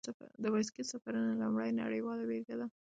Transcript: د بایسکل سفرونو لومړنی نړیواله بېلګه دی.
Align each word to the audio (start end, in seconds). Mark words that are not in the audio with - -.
د 0.43 0.45
بایسکل 0.53 0.83
سفرونو 0.91 1.39
لومړنی 1.41 1.79
نړیواله 1.83 2.23
بېلګه 2.29 2.55
دی. 2.59 2.67